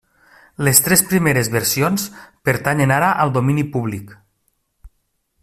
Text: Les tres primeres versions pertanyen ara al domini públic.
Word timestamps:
Les 0.67 0.79
tres 0.85 1.03
primeres 1.11 1.51
versions 1.55 2.07
pertanyen 2.49 2.95
ara 2.97 3.13
al 3.27 3.35
domini 3.37 3.67
públic. 3.77 4.19